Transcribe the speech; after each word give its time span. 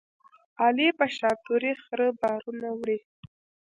علي 0.63 0.87
په 0.97 1.05
شاتوري 1.15 1.73
خره 1.83 2.07
بارونه 2.21 2.69
وړي. 2.79 2.97